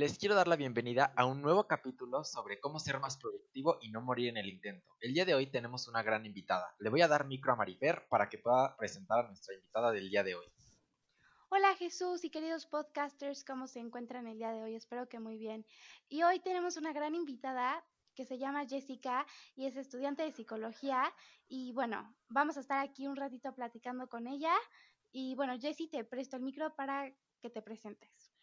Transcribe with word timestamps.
Les 0.00 0.16
quiero 0.16 0.34
dar 0.34 0.48
la 0.48 0.56
bienvenida 0.56 1.12
a 1.14 1.26
un 1.26 1.42
nuevo 1.42 1.66
capítulo 1.66 2.24
sobre 2.24 2.58
cómo 2.58 2.78
ser 2.78 2.98
más 3.00 3.18
productivo 3.18 3.76
y 3.82 3.90
no 3.90 4.00
morir 4.00 4.30
en 4.30 4.38
el 4.38 4.48
intento. 4.48 4.96
El 4.98 5.12
día 5.12 5.26
de 5.26 5.34
hoy 5.34 5.48
tenemos 5.48 5.88
una 5.88 6.02
gran 6.02 6.24
invitada. 6.24 6.74
Le 6.78 6.88
voy 6.88 7.02
a 7.02 7.06
dar 7.06 7.26
micro 7.26 7.52
a 7.52 7.56
Marifer 7.56 8.08
para 8.08 8.30
que 8.30 8.38
pueda 8.38 8.74
presentar 8.78 9.26
a 9.26 9.28
nuestra 9.28 9.54
invitada 9.54 9.92
del 9.92 10.08
día 10.08 10.24
de 10.24 10.36
hoy. 10.36 10.46
Hola 11.50 11.74
Jesús 11.74 12.24
y 12.24 12.30
queridos 12.30 12.64
podcasters, 12.64 13.44
¿cómo 13.44 13.66
se 13.66 13.80
encuentran 13.80 14.26
el 14.26 14.38
día 14.38 14.52
de 14.52 14.62
hoy? 14.62 14.74
Espero 14.74 15.06
que 15.06 15.20
muy 15.20 15.36
bien. 15.36 15.66
Y 16.08 16.22
hoy 16.22 16.40
tenemos 16.40 16.78
una 16.78 16.94
gran 16.94 17.14
invitada 17.14 17.84
que 18.14 18.24
se 18.24 18.38
llama 18.38 18.66
Jessica 18.66 19.26
y 19.54 19.66
es 19.66 19.76
estudiante 19.76 20.22
de 20.22 20.32
psicología. 20.32 21.12
Y 21.46 21.74
bueno, 21.74 22.16
vamos 22.30 22.56
a 22.56 22.60
estar 22.60 22.78
aquí 22.78 23.06
un 23.06 23.16
ratito 23.16 23.54
platicando 23.54 24.08
con 24.08 24.28
ella. 24.28 24.54
Y 25.12 25.34
bueno, 25.34 25.58
Jessie, 25.60 25.90
te 25.90 26.04
presto 26.04 26.36
el 26.36 26.42
micro 26.42 26.74
para 26.74 27.12
que 27.42 27.50
te 27.50 27.60
presentes. 27.60 28.39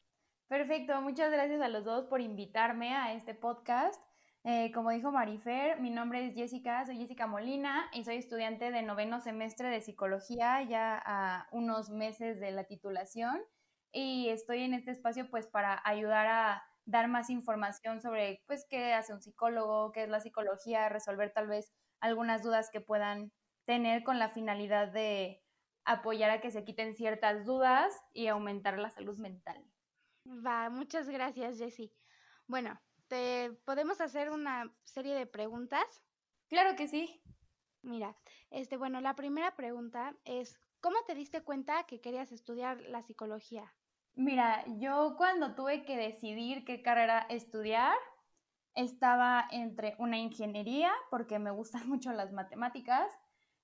Perfecto, 0.48 1.02
muchas 1.02 1.30
gracias 1.30 1.62
a 1.62 1.68
los 1.68 1.84
dos 1.84 2.06
por 2.06 2.22
invitarme 2.22 2.96
a 2.96 3.14
este 3.14 3.34
podcast. 3.34 4.02
Eh, 4.46 4.72
como 4.72 4.92
dijo 4.92 5.12
Marifer, 5.12 5.82
mi 5.82 5.90
nombre 5.90 6.26
es 6.26 6.36
Jessica, 6.36 6.86
soy 6.86 6.96
Jessica 6.98 7.28
Molina 7.28 7.90
y 7.92 8.06
soy 8.06 8.16
estudiante 8.16 8.72
de 8.72 8.82
noveno 8.82 9.20
semestre 9.20 9.70
de 9.70 9.82
psicología, 9.82 10.64
ya 10.64 11.02
a 11.06 11.50
unos 11.52 11.90
meses 11.90 12.40
de 12.40 12.52
la 12.52 12.64
titulación. 12.64 13.42
Y 13.92 14.30
estoy 14.30 14.64
en 14.64 14.74
este 14.74 14.92
espacio 14.92 15.30
pues 15.30 15.48
para 15.48 15.82
ayudar 15.84 16.28
a 16.28 16.64
dar 16.86 17.10
más 17.10 17.30
información 17.30 18.00
sobre 18.02 18.42
pues 18.48 18.66
qué 18.70 18.94
hace 18.94 19.14
un 19.14 19.22
psicólogo, 19.22 19.92
qué 19.92 20.04
es 20.04 20.10
la 20.10 20.22
psicología, 20.22 20.88
resolver 20.88 21.34
tal 21.34 21.48
vez 21.48 21.74
algunas 22.00 22.42
dudas 22.42 22.70
que 22.72 22.80
puedan 22.80 23.34
tener 23.66 24.04
con 24.06 24.18
la 24.18 24.30
finalidad 24.30 24.88
de 24.94 25.44
apoyar 25.84 26.30
a 26.32 26.40
que 26.40 26.52
se 26.52 26.64
quiten 26.64 26.96
ciertas 26.96 27.44
dudas 27.44 27.94
y 28.14 28.28
aumentar 28.28 28.80
la 28.80 28.92
salud 28.92 29.18
mental. 29.18 29.62
Va, 30.28 30.70
muchas 30.70 31.08
gracias, 31.08 31.58
Jessie. 31.58 31.94
Bueno, 32.48 32.80
¿te 33.08 33.52
podemos 33.66 34.02
hacer 34.02 34.30
una 34.30 34.74
serie 34.84 35.16
de 35.16 35.26
preguntas? 35.26 36.04
Claro 36.50 36.76
que 36.76 36.88
sí. 36.88 37.22
Mira, 37.82 38.18
este, 38.50 38.76
bueno, 38.76 39.00
la 39.00 39.16
primera 39.16 39.56
pregunta 39.56 40.16
es, 40.26 40.60
¿cómo 40.82 40.98
te 41.06 41.16
diste 41.16 41.44
cuenta 41.44 41.86
que 41.86 42.02
querías 42.02 42.32
estudiar 42.32 42.82
la 42.82 43.04
psicología? 43.04 43.74
Mira, 44.16 44.66
yo 44.80 45.16
cuando 45.16 45.56
tuve 45.56 45.86
que 45.86 45.96
decidir 45.96 46.66
qué 46.66 46.82
carrera 46.82 47.26
estudiar, 47.30 47.96
estaba 48.74 49.48
entre 49.52 49.96
una 50.00 50.18
ingeniería, 50.18 50.92
porque 51.10 51.40
me 51.40 51.52
gustan 51.52 51.88
mucho 51.90 52.12
las 52.12 52.34
matemáticas, 52.34 53.12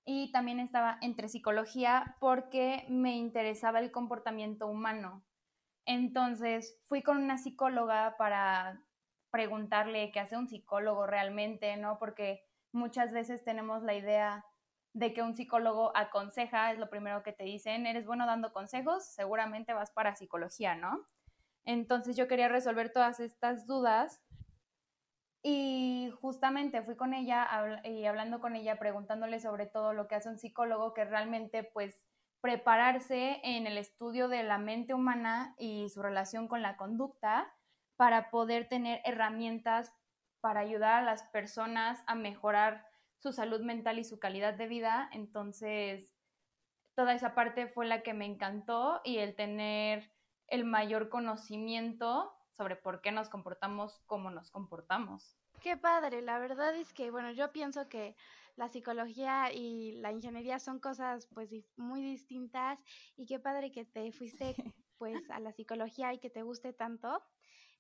y 0.05 0.31
también 0.31 0.59
estaba 0.59 0.97
entre 1.01 1.27
psicología, 1.27 2.15
porque 2.19 2.85
me 2.89 3.15
interesaba 3.17 3.79
el 3.79 3.91
comportamiento 3.91 4.67
humano. 4.67 5.25
Entonces 5.85 6.79
fui 6.85 7.01
con 7.01 7.17
una 7.17 7.37
psicóloga 7.37 8.15
para 8.17 8.83
preguntarle 9.31 10.11
qué 10.11 10.19
hace 10.19 10.37
un 10.37 10.47
psicólogo 10.47 11.07
realmente, 11.07 11.75
¿no? 11.77 11.97
Porque 11.99 12.45
muchas 12.71 13.11
veces 13.11 13.43
tenemos 13.43 13.83
la 13.83 13.95
idea 13.95 14.45
de 14.93 15.13
que 15.13 15.23
un 15.23 15.33
psicólogo 15.33 15.91
aconseja, 15.97 16.71
es 16.71 16.77
lo 16.77 16.89
primero 16.89 17.23
que 17.23 17.33
te 17.33 17.43
dicen, 17.43 17.87
eres 17.87 18.05
bueno 18.05 18.27
dando 18.27 18.53
consejos, 18.53 19.05
seguramente 19.05 19.73
vas 19.73 19.91
para 19.91 20.15
psicología, 20.15 20.75
¿no? 20.75 21.03
Entonces 21.65 22.15
yo 22.15 22.27
quería 22.27 22.47
resolver 22.47 22.91
todas 22.91 23.19
estas 23.19 23.65
dudas 23.65 24.21
y 25.41 26.13
justamente 26.21 26.83
fui 26.83 26.95
con 26.95 27.13
ella 27.13 27.47
y 27.83 28.05
hablando 28.05 28.39
con 28.39 28.55
ella, 28.55 28.77
preguntándole 28.77 29.39
sobre 29.39 29.65
todo 29.65 29.93
lo 29.93 30.07
que 30.07 30.15
hace 30.15 30.29
un 30.29 30.37
psicólogo, 30.37 30.93
que 30.93 31.05
realmente 31.05 31.63
pues 31.63 31.99
prepararse 32.43 33.39
en 33.41 33.67
el 33.67 33.77
estudio 33.77 34.27
de 34.27 34.43
la 34.43 34.57
mente 34.57 34.93
humana 34.93 35.55
y 35.57 35.87
su 35.87 36.01
relación 36.01 36.49
con 36.49 36.61
la 36.61 36.75
conducta 36.75 37.55
para 37.95 38.29
poder 38.31 38.67
tener 38.67 38.99
herramientas 39.05 39.93
para 40.41 40.59
ayudar 40.59 40.95
a 40.95 41.05
las 41.05 41.23
personas 41.23 42.03
a 42.05 42.15
mejorar 42.15 42.85
su 43.17 43.31
salud 43.31 43.61
mental 43.61 43.97
y 43.97 44.03
su 44.03 44.19
calidad 44.19 44.55
de 44.55 44.67
vida. 44.67 45.09
Entonces, 45.13 46.17
toda 46.95 47.13
esa 47.13 47.33
parte 47.33 47.67
fue 47.67 47.85
la 47.85 48.03
que 48.03 48.13
me 48.13 48.25
encantó 48.25 48.99
y 49.05 49.19
el 49.19 49.35
tener 49.35 50.11
el 50.47 50.65
mayor 50.65 51.07
conocimiento 51.07 52.35
sobre 52.51 52.75
por 52.75 52.99
qué 52.99 53.13
nos 53.13 53.29
comportamos 53.29 54.01
como 54.05 54.31
nos 54.31 54.51
comportamos. 54.51 55.37
Qué 55.61 55.77
padre, 55.77 56.21
la 56.21 56.39
verdad 56.39 56.75
es 56.75 56.91
que, 56.91 57.09
bueno, 57.09 57.31
yo 57.31 57.53
pienso 57.53 57.87
que 57.87 58.17
la 58.55 58.69
psicología 58.69 59.51
y 59.51 59.93
la 59.93 60.11
ingeniería 60.11 60.59
son 60.59 60.79
cosas 60.79 61.27
pues 61.33 61.49
muy 61.75 62.01
distintas 62.01 62.79
y 63.15 63.25
qué 63.25 63.39
padre 63.39 63.71
que 63.71 63.85
te 63.85 64.11
fuiste 64.11 64.55
pues 64.97 65.29
a 65.29 65.39
la 65.39 65.51
psicología 65.51 66.13
y 66.13 66.19
que 66.19 66.29
te 66.29 66.43
guste 66.43 66.73
tanto. 66.73 67.23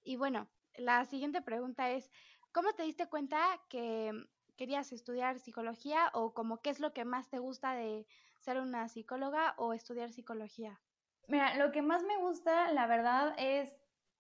Y 0.03 0.15
bueno, 0.15 0.49
la 0.75 1.05
siguiente 1.05 1.41
pregunta 1.41 1.91
es, 1.91 2.09
¿cómo 2.51 2.73
te 2.73 2.83
diste 2.83 3.07
cuenta 3.07 3.61
que 3.69 4.11
querías 4.57 4.91
estudiar 4.91 5.39
psicología 5.39 6.11
o 6.13 6.33
como 6.33 6.61
qué 6.61 6.69
es 6.69 6.79
lo 6.79 6.93
que 6.93 7.05
más 7.05 7.29
te 7.29 7.39
gusta 7.39 7.73
de 7.73 8.05
ser 8.39 8.59
una 8.59 8.87
psicóloga 8.87 9.55
o 9.57 9.73
estudiar 9.73 10.11
psicología? 10.11 10.81
Mira, 11.27 11.55
lo 11.55 11.71
que 11.71 11.81
más 11.81 12.03
me 12.03 12.17
gusta, 12.17 12.71
la 12.73 12.85
verdad, 12.85 13.33
es 13.37 13.73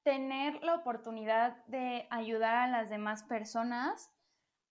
tener 0.03 0.63
la 0.63 0.75
oportunidad 0.75 1.65
de 1.65 2.07
ayudar 2.09 2.55
a 2.55 2.67
las 2.67 2.89
demás 2.89 3.23
personas 3.23 4.11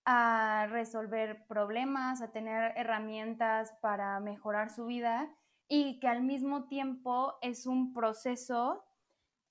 a 0.04 0.66
resolver 0.70 1.46
problemas, 1.46 2.22
a 2.22 2.32
tener 2.32 2.72
herramientas 2.76 3.72
para 3.80 4.18
mejorar 4.20 4.70
su 4.70 4.86
vida 4.86 5.28
y 5.68 6.00
que 6.00 6.08
al 6.08 6.22
mismo 6.22 6.66
tiempo 6.68 7.38
es 7.40 7.66
un 7.66 7.92
proceso 7.92 8.84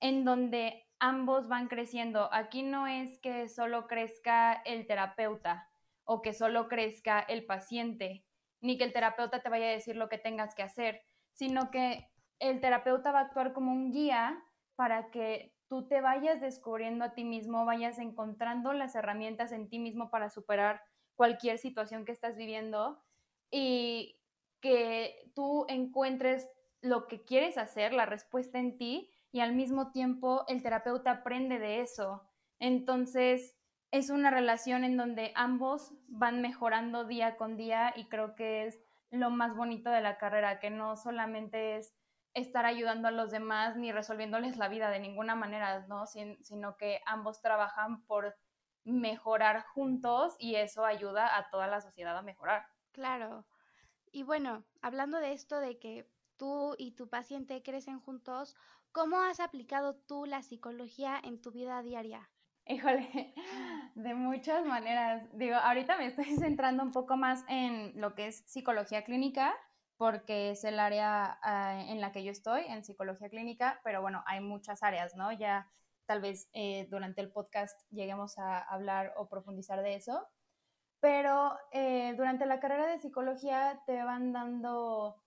en 0.00 0.24
donde 0.24 0.86
ambos 0.98 1.48
van 1.48 1.68
creciendo. 1.68 2.32
Aquí 2.32 2.62
no 2.62 2.86
es 2.86 3.18
que 3.18 3.48
solo 3.48 3.86
crezca 3.86 4.52
el 4.64 4.86
terapeuta 4.86 5.68
o 6.04 6.22
que 6.22 6.32
solo 6.32 6.68
crezca 6.68 7.20
el 7.20 7.44
paciente, 7.46 8.24
ni 8.60 8.78
que 8.78 8.84
el 8.84 8.92
terapeuta 8.92 9.42
te 9.42 9.48
vaya 9.48 9.66
a 9.66 9.70
decir 9.70 9.96
lo 9.96 10.08
que 10.08 10.18
tengas 10.18 10.54
que 10.54 10.62
hacer, 10.62 11.02
sino 11.32 11.70
que 11.70 12.08
el 12.38 12.60
terapeuta 12.60 13.12
va 13.12 13.20
a 13.20 13.22
actuar 13.22 13.52
como 13.52 13.72
un 13.72 13.90
guía 13.90 14.42
para 14.76 15.10
que 15.10 15.54
tú 15.72 15.88
te 15.88 16.02
vayas 16.02 16.42
descubriendo 16.42 17.02
a 17.02 17.14
ti 17.14 17.24
mismo, 17.24 17.64
vayas 17.64 17.98
encontrando 17.98 18.74
las 18.74 18.94
herramientas 18.94 19.52
en 19.52 19.70
ti 19.70 19.78
mismo 19.78 20.10
para 20.10 20.28
superar 20.28 20.82
cualquier 21.14 21.56
situación 21.56 22.04
que 22.04 22.12
estás 22.12 22.36
viviendo 22.36 23.02
y 23.50 24.20
que 24.60 25.32
tú 25.34 25.64
encuentres 25.70 26.46
lo 26.82 27.06
que 27.06 27.24
quieres 27.24 27.56
hacer, 27.56 27.94
la 27.94 28.04
respuesta 28.04 28.58
en 28.58 28.76
ti 28.76 29.08
y 29.30 29.40
al 29.40 29.54
mismo 29.54 29.92
tiempo 29.92 30.44
el 30.46 30.62
terapeuta 30.62 31.10
aprende 31.10 31.58
de 31.58 31.80
eso. 31.80 32.28
Entonces 32.58 33.56
es 33.90 34.10
una 34.10 34.30
relación 34.30 34.84
en 34.84 34.98
donde 34.98 35.32
ambos 35.34 35.94
van 36.06 36.42
mejorando 36.42 37.06
día 37.06 37.38
con 37.38 37.56
día 37.56 37.94
y 37.96 38.10
creo 38.10 38.34
que 38.34 38.66
es 38.66 38.78
lo 39.10 39.30
más 39.30 39.56
bonito 39.56 39.88
de 39.88 40.02
la 40.02 40.18
carrera, 40.18 40.60
que 40.60 40.68
no 40.68 40.96
solamente 40.96 41.76
es 41.76 41.94
estar 42.34 42.64
ayudando 42.66 43.08
a 43.08 43.12
los 43.12 43.30
demás 43.30 43.76
ni 43.76 43.92
resolviéndoles 43.92 44.56
la 44.56 44.68
vida 44.68 44.90
de 44.90 45.00
ninguna 45.00 45.34
manera, 45.34 45.86
¿no? 45.86 46.06
sino 46.06 46.76
que 46.76 47.00
ambos 47.06 47.40
trabajan 47.40 48.04
por 48.04 48.36
mejorar 48.84 49.64
juntos 49.66 50.34
y 50.38 50.56
eso 50.56 50.84
ayuda 50.84 51.36
a 51.36 51.50
toda 51.50 51.66
la 51.66 51.80
sociedad 51.80 52.16
a 52.16 52.22
mejorar. 52.22 52.66
Claro. 52.92 53.44
Y 54.10 54.24
bueno, 54.24 54.64
hablando 54.82 55.18
de 55.18 55.32
esto 55.32 55.60
de 55.60 55.78
que 55.78 56.10
tú 56.36 56.74
y 56.78 56.92
tu 56.92 57.08
paciente 57.08 57.62
crecen 57.62 58.00
juntos, 58.00 58.56
¿cómo 58.92 59.20
has 59.20 59.40
aplicado 59.40 59.94
tú 59.94 60.26
la 60.26 60.42
psicología 60.42 61.20
en 61.22 61.40
tu 61.40 61.52
vida 61.52 61.82
diaria? 61.82 62.28
Híjole, 62.66 63.34
de 63.94 64.14
muchas 64.14 64.64
maneras. 64.66 65.28
Digo, 65.32 65.56
ahorita 65.56 65.96
me 65.96 66.06
estoy 66.06 66.24
centrando 66.38 66.82
un 66.82 66.92
poco 66.92 67.16
más 67.16 67.44
en 67.48 67.98
lo 68.00 68.14
que 68.14 68.26
es 68.26 68.44
psicología 68.46 69.04
clínica, 69.04 69.54
porque 70.02 70.50
es 70.50 70.64
el 70.64 70.80
área 70.80 71.38
ah, 71.42 71.80
en 71.86 72.00
la 72.00 72.10
que 72.10 72.24
yo 72.24 72.32
estoy, 72.32 72.64
en 72.64 72.82
psicología 72.82 73.28
clínica, 73.28 73.80
pero 73.84 74.02
bueno, 74.02 74.24
hay 74.26 74.40
muchas 74.40 74.82
áreas, 74.82 75.14
¿no? 75.14 75.30
Ya 75.30 75.70
tal 76.06 76.20
vez 76.20 76.50
eh, 76.54 76.88
durante 76.90 77.20
el 77.20 77.30
podcast 77.30 77.80
lleguemos 77.92 78.36
a 78.36 78.58
hablar 78.58 79.14
o 79.16 79.28
profundizar 79.28 79.80
de 79.80 79.94
eso, 79.94 80.26
pero 80.98 81.56
eh, 81.70 82.14
durante 82.16 82.46
la 82.46 82.58
carrera 82.58 82.88
de 82.88 82.98
psicología 82.98 83.80
te 83.86 84.02
van 84.02 84.32
dando 84.32 85.22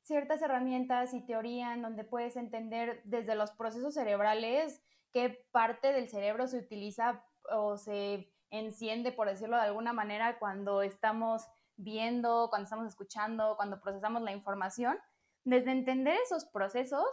ciertas 0.00 0.40
herramientas 0.40 1.12
y 1.12 1.20
teoría 1.26 1.74
en 1.74 1.82
donde 1.82 2.04
puedes 2.04 2.36
entender 2.36 3.02
desde 3.04 3.34
los 3.34 3.50
procesos 3.50 3.92
cerebrales 3.92 4.82
qué 5.12 5.44
parte 5.50 5.92
del 5.92 6.08
cerebro 6.08 6.48
se 6.48 6.56
utiliza 6.56 7.22
o 7.52 7.76
se 7.76 8.32
enciende, 8.48 9.12
por 9.12 9.28
decirlo 9.28 9.56
de 9.56 9.64
alguna 9.64 9.92
manera, 9.92 10.38
cuando 10.38 10.80
estamos 10.80 11.46
viendo, 11.76 12.48
cuando 12.50 12.64
estamos 12.64 12.86
escuchando, 12.86 13.54
cuando 13.56 13.80
procesamos 13.80 14.22
la 14.22 14.32
información, 14.32 14.98
desde 15.44 15.72
entender 15.72 16.16
esos 16.24 16.44
procesos 16.44 17.06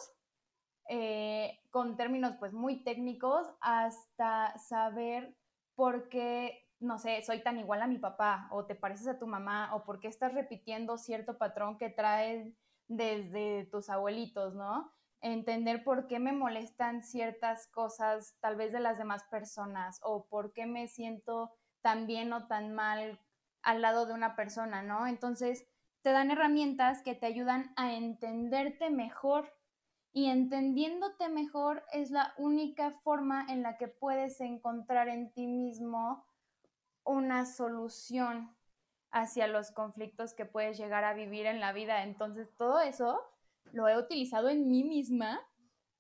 eh, 0.90 1.60
con 1.72 1.96
términos 1.96 2.36
pues 2.40 2.54
muy 2.54 2.84
técnicos 2.84 3.48
hasta 3.62 4.58
saber 4.58 5.36
por 5.76 6.10
qué, 6.10 6.70
no 6.80 6.98
sé, 6.98 7.22
soy 7.24 7.42
tan 7.42 7.60
igual 7.60 7.82
a 7.82 7.88
mi 7.88 7.98
papá 7.98 8.48
o 8.52 8.66
te 8.66 8.76
pareces 8.76 9.08
a 9.08 9.20
tu 9.20 9.28
mamá 9.28 9.74
o 9.76 9.84
por 9.84 10.00
qué 10.00 10.08
estás 10.08 10.34
repitiendo 10.34 10.98
cierto 10.98 11.38
patrón 11.38 11.78
que 11.78 11.90
traes 11.90 12.54
desde 12.88 13.66
tus 13.72 13.90
abuelitos, 13.90 14.56
¿no? 14.56 14.94
entender 15.24 15.86
por 15.86 16.08
qué 16.08 16.20
me 16.20 16.34
molestan 16.34 17.02
ciertas 17.02 17.68
cosas 17.68 18.36
tal 18.42 18.58
vez 18.58 18.74
de 18.74 18.82
las 18.82 18.98
demás 18.98 19.24
personas 19.32 20.00
o 20.04 20.26
por 20.26 20.52
qué 20.52 20.66
me 20.66 20.90
siento 20.90 21.54
tan 21.82 22.06
bien 22.08 22.34
o 22.34 22.48
tan 22.48 22.76
mal 22.76 23.20
al 23.64 23.82
lado 23.82 24.06
de 24.06 24.14
una 24.14 24.36
persona, 24.36 24.82
¿no? 24.82 25.08
Entonces, 25.08 25.66
te 26.02 26.12
dan 26.12 26.32
herramientas 26.32 27.02
que 27.02 27.16
te 27.16 27.26
ayudan 27.26 27.74
a 27.76 27.94
entenderte 27.94 28.90
mejor 28.90 29.54
y 30.12 30.30
entendiéndote 30.30 31.30
mejor 31.30 31.84
es 31.92 32.12
la 32.12 32.34
única 32.38 32.92
forma 33.04 33.46
en 33.50 33.64
la 33.64 33.78
que 33.78 33.88
puedes 33.88 34.40
encontrar 34.42 35.08
en 35.08 35.32
ti 35.32 35.48
mismo 35.48 36.26
una 37.04 37.46
solución 37.46 38.56
hacia 39.12 39.48
los 39.48 39.72
conflictos 39.72 40.34
que 40.34 40.46
puedes 40.46 40.78
llegar 40.78 41.04
a 41.04 41.14
vivir 41.14 41.46
en 41.46 41.60
la 41.60 41.72
vida. 41.72 42.04
Entonces, 42.04 42.54
todo 42.58 42.80
eso 42.80 43.20
lo 43.72 43.88
he 43.88 43.98
utilizado 43.98 44.50
en 44.50 44.70
mí 44.70 44.84
misma 44.84 45.42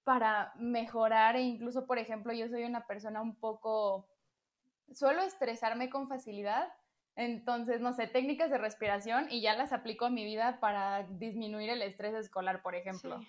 para 0.03 0.53
mejorar 0.57 1.35
e 1.35 1.41
incluso, 1.41 1.85
por 1.85 1.97
ejemplo, 1.97 2.33
yo 2.33 2.47
soy 2.49 2.65
una 2.65 2.85
persona 2.85 3.21
un 3.21 3.35
poco, 3.35 4.07
suelo 4.93 5.21
estresarme 5.21 5.89
con 5.89 6.07
facilidad, 6.07 6.71
entonces, 7.15 7.81
no 7.81 7.93
sé, 7.93 8.07
técnicas 8.07 8.49
de 8.49 8.57
respiración 8.57 9.27
y 9.29 9.41
ya 9.41 9.55
las 9.55 9.71
aplico 9.71 10.07
en 10.07 10.15
mi 10.15 10.23
vida 10.23 10.59
para 10.59 11.03
disminuir 11.03 11.69
el 11.69 11.81
estrés 11.81 12.15
escolar, 12.15 12.61
por 12.61 12.75
ejemplo. 12.75 13.19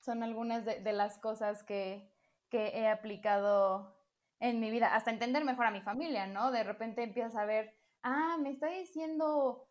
Son 0.00 0.22
algunas 0.22 0.64
de, 0.64 0.92
las 0.92 1.18
cosas 1.18 1.62
que, 1.62 2.10
que 2.50 2.78
he 2.78 2.88
aplicado 2.88 3.96
en 4.40 4.60
mi 4.60 4.70
vida, 4.70 4.94
hasta 4.94 5.10
entender 5.10 5.44
mejor 5.44 5.66
a 5.66 5.70
mi 5.70 5.80
familia, 5.80 6.26
¿no? 6.26 6.50
De 6.50 6.62
repente 6.62 7.02
empiezas 7.02 7.36
a 7.36 7.44
ver, 7.46 7.74
ah, 8.02 8.36
me 8.38 8.50
está 8.50 8.68
diciendo 8.68 9.68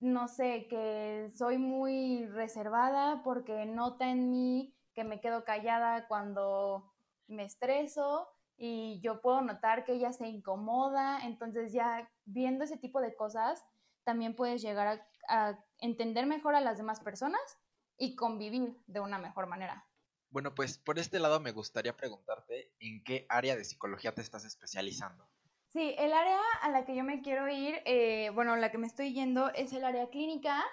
no 0.00 0.28
sé, 0.28 0.66
que 0.68 1.30
soy 1.34 1.58
muy 1.58 2.26
reservada 2.26 3.22
porque 3.24 3.66
nota 3.66 4.08
en 4.10 4.30
mí 4.30 4.74
que 4.94 5.04
me 5.04 5.20
quedo 5.20 5.44
callada 5.44 6.06
cuando 6.06 6.92
me 7.26 7.44
estreso 7.44 8.28
y 8.58 9.00
yo 9.00 9.20
puedo 9.20 9.40
notar 9.40 9.84
que 9.84 9.92
ella 9.92 10.12
se 10.12 10.26
incomoda, 10.26 11.20
entonces 11.24 11.72
ya 11.72 12.10
viendo 12.24 12.64
ese 12.64 12.76
tipo 12.76 13.00
de 13.00 13.14
cosas, 13.14 13.64
también 14.04 14.34
puedes 14.34 14.60
llegar 14.60 14.88
a, 14.88 15.48
a 15.50 15.64
entender 15.78 16.26
mejor 16.26 16.56
a 16.56 16.60
las 16.60 16.76
demás 16.76 17.00
personas 17.00 17.40
y 17.96 18.16
convivir 18.16 18.76
de 18.86 19.00
una 19.00 19.18
mejor 19.18 19.46
manera. 19.46 19.86
Bueno, 20.30 20.54
pues 20.54 20.76
por 20.76 20.98
este 20.98 21.20
lado 21.20 21.40
me 21.40 21.52
gustaría 21.52 21.96
preguntarte 21.96 22.72
en 22.80 23.02
qué 23.04 23.26
área 23.28 23.56
de 23.56 23.64
psicología 23.64 24.14
te 24.14 24.20
estás 24.20 24.44
especializando. 24.44 25.26
Sí, 25.68 25.94
el 25.98 26.12
área 26.12 26.40
a 26.62 26.70
la 26.70 26.84
que 26.84 26.96
yo 26.96 27.04
me 27.04 27.22
quiero 27.22 27.48
ir, 27.48 27.80
eh, 27.84 28.30
bueno, 28.34 28.56
la 28.56 28.70
que 28.70 28.78
me 28.78 28.86
estoy 28.86 29.12
yendo 29.12 29.50
es 29.50 29.72
el 29.72 29.84
área 29.84 30.08
clínica. 30.08 30.64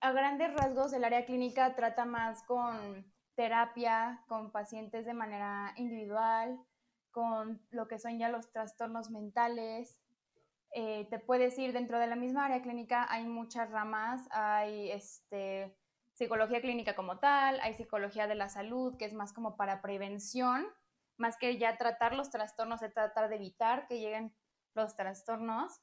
A 0.00 0.12
grandes 0.12 0.52
rasgos, 0.54 0.92
el 0.92 1.04
área 1.04 1.26
clínica 1.26 1.74
trata 1.74 2.04
más 2.04 2.42
con 2.44 3.12
terapia, 3.38 4.24
con 4.26 4.50
pacientes 4.50 5.06
de 5.06 5.14
manera 5.14 5.72
individual, 5.76 6.58
con 7.12 7.62
lo 7.70 7.86
que 7.86 8.00
son 8.00 8.18
ya 8.18 8.28
los 8.30 8.50
trastornos 8.50 9.10
mentales. 9.10 10.00
Eh, 10.74 11.06
te 11.08 11.20
puedes 11.20 11.56
ir 11.56 11.72
dentro 11.72 12.00
de 12.00 12.08
la 12.08 12.16
misma 12.16 12.46
área 12.46 12.62
clínica, 12.62 13.06
hay 13.08 13.26
muchas 13.26 13.70
ramas, 13.70 14.26
hay 14.32 14.90
este, 14.90 15.72
psicología 16.14 16.60
clínica 16.60 16.96
como 16.96 17.20
tal, 17.20 17.60
hay 17.60 17.74
psicología 17.74 18.26
de 18.26 18.34
la 18.34 18.48
salud, 18.48 18.96
que 18.96 19.04
es 19.04 19.14
más 19.14 19.32
como 19.32 19.56
para 19.56 19.82
prevención, 19.82 20.66
más 21.16 21.36
que 21.36 21.58
ya 21.58 21.78
tratar 21.78 22.16
los 22.16 22.30
trastornos, 22.30 22.80
de 22.80 22.90
tratar 22.90 23.28
de 23.28 23.36
evitar 23.36 23.86
que 23.86 24.00
lleguen 24.00 24.34
los 24.74 24.96
trastornos. 24.96 25.80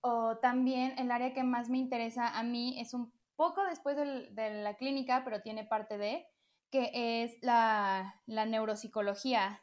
O 0.00 0.38
también 0.38 0.98
el 0.98 1.12
área 1.12 1.34
que 1.34 1.44
más 1.44 1.68
me 1.68 1.78
interesa 1.78 2.36
a 2.36 2.42
mí 2.42 2.80
es 2.80 2.94
un 2.94 3.12
poco 3.36 3.62
después 3.66 3.96
de 3.96 4.50
la 4.64 4.74
clínica, 4.74 5.22
pero 5.24 5.40
tiene 5.40 5.64
parte 5.64 5.96
de, 5.96 6.26
que 6.70 7.22
es 7.22 7.36
la, 7.42 8.20
la 8.26 8.46
neuropsicología. 8.46 9.62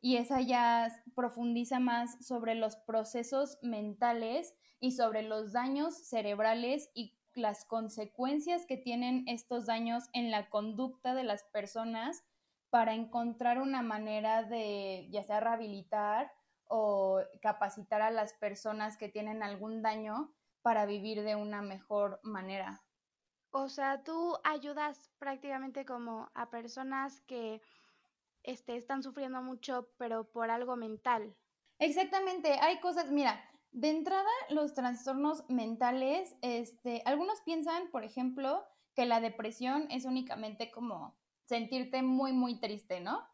Y 0.00 0.16
esa 0.16 0.40
ya 0.40 0.88
profundiza 1.14 1.80
más 1.80 2.24
sobre 2.24 2.54
los 2.54 2.76
procesos 2.76 3.58
mentales 3.62 4.54
y 4.80 4.92
sobre 4.92 5.22
los 5.22 5.52
daños 5.52 5.96
cerebrales 6.08 6.90
y 6.94 7.18
las 7.34 7.64
consecuencias 7.64 8.66
que 8.66 8.76
tienen 8.76 9.24
estos 9.28 9.66
daños 9.66 10.04
en 10.12 10.30
la 10.30 10.48
conducta 10.50 11.14
de 11.14 11.24
las 11.24 11.44
personas 11.44 12.24
para 12.70 12.94
encontrar 12.94 13.60
una 13.60 13.82
manera 13.82 14.42
de 14.42 15.08
ya 15.10 15.24
sea 15.24 15.40
rehabilitar 15.40 16.32
o 16.66 17.20
capacitar 17.40 18.02
a 18.02 18.10
las 18.10 18.34
personas 18.34 18.98
que 18.98 19.08
tienen 19.08 19.42
algún 19.42 19.82
daño 19.82 20.34
para 20.62 20.84
vivir 20.84 21.22
de 21.22 21.34
una 21.34 21.62
mejor 21.62 22.20
manera. 22.22 22.82
O 23.50 23.68
sea, 23.68 24.04
tú 24.04 24.36
ayudas 24.44 25.10
prácticamente 25.18 25.84
como 25.84 26.30
a 26.34 26.50
personas 26.50 27.20
que 27.22 27.62
este, 28.42 28.76
están 28.76 29.02
sufriendo 29.02 29.42
mucho, 29.42 29.88
pero 29.96 30.24
por 30.24 30.50
algo 30.50 30.76
mental. 30.76 31.34
Exactamente, 31.78 32.58
hay 32.60 32.80
cosas, 32.80 33.10
mira, 33.10 33.40
de 33.72 33.90
entrada 33.90 34.30
los 34.50 34.74
trastornos 34.74 35.48
mentales, 35.48 36.34
este, 36.42 37.02
algunos 37.04 37.40
piensan, 37.42 37.90
por 37.90 38.04
ejemplo, 38.04 38.64
que 38.94 39.06
la 39.06 39.20
depresión 39.20 39.86
es 39.90 40.04
únicamente 40.04 40.70
como 40.70 41.16
sentirte 41.44 42.02
muy, 42.02 42.32
muy 42.32 42.60
triste, 42.60 43.00
¿no? 43.00 43.26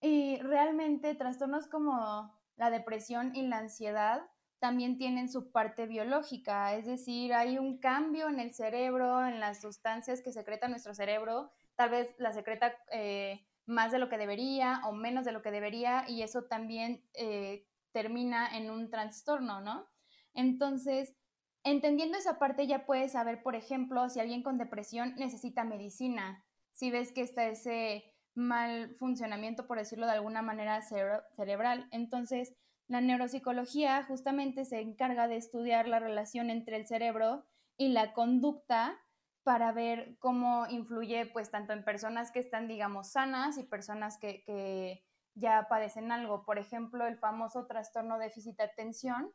Y 0.00 0.38
realmente 0.38 1.14
trastornos 1.14 1.66
como 1.66 2.34
la 2.56 2.70
depresión 2.70 3.34
y 3.34 3.42
la 3.42 3.58
ansiedad 3.58 4.22
también 4.60 4.98
tienen 4.98 5.28
su 5.28 5.50
parte 5.50 5.86
biológica, 5.86 6.74
es 6.74 6.86
decir, 6.86 7.32
hay 7.32 7.58
un 7.58 7.78
cambio 7.78 8.28
en 8.28 8.38
el 8.38 8.52
cerebro, 8.54 9.26
en 9.26 9.40
las 9.40 9.62
sustancias 9.62 10.20
que 10.22 10.32
secreta 10.32 10.68
nuestro 10.68 10.94
cerebro, 10.94 11.50
tal 11.76 11.90
vez 11.90 12.14
la 12.18 12.32
secreta 12.32 12.76
eh, 12.92 13.40
más 13.64 13.90
de 13.90 13.98
lo 13.98 14.10
que 14.10 14.18
debería 14.18 14.82
o 14.84 14.92
menos 14.92 15.24
de 15.24 15.32
lo 15.32 15.40
que 15.40 15.50
debería 15.50 16.04
y 16.06 16.22
eso 16.22 16.44
también 16.44 17.02
eh, 17.14 17.66
termina 17.92 18.54
en 18.56 18.70
un 18.70 18.90
trastorno, 18.90 19.60
¿no? 19.62 19.88
Entonces, 20.34 21.16
entendiendo 21.64 22.18
esa 22.18 22.38
parte 22.38 22.66
ya 22.66 22.84
puedes 22.84 23.12
saber, 23.12 23.42
por 23.42 23.56
ejemplo, 23.56 24.08
si 24.10 24.20
alguien 24.20 24.42
con 24.42 24.58
depresión 24.58 25.14
necesita 25.16 25.64
medicina, 25.64 26.44
si 26.72 26.90
ves 26.90 27.12
que 27.12 27.22
está 27.22 27.46
ese 27.48 28.04
mal 28.34 28.94
funcionamiento, 28.98 29.66
por 29.66 29.78
decirlo 29.78 30.06
de 30.06 30.12
alguna 30.12 30.42
manera, 30.42 30.82
cerebral. 30.82 31.88
Entonces, 31.90 32.54
la 32.90 33.00
neuropsicología 33.00 34.02
justamente 34.02 34.64
se 34.64 34.80
encarga 34.80 35.28
de 35.28 35.36
estudiar 35.36 35.86
la 35.86 36.00
relación 36.00 36.50
entre 36.50 36.76
el 36.76 36.88
cerebro 36.88 37.46
y 37.76 37.90
la 37.90 38.12
conducta 38.14 39.00
para 39.44 39.70
ver 39.70 40.16
cómo 40.18 40.66
influye, 40.66 41.26
pues, 41.26 41.52
tanto 41.52 41.72
en 41.72 41.84
personas 41.84 42.32
que 42.32 42.40
están, 42.40 42.66
digamos, 42.66 43.12
sanas 43.12 43.58
y 43.58 43.62
personas 43.62 44.18
que, 44.18 44.42
que 44.42 45.04
ya 45.34 45.68
padecen 45.70 46.10
algo. 46.10 46.44
Por 46.44 46.58
ejemplo, 46.58 47.06
el 47.06 47.16
famoso 47.16 47.64
trastorno 47.66 48.18
déficit 48.18 48.56
de 48.56 48.64
atención, 48.64 49.32